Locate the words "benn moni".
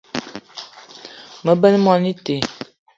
1.61-2.09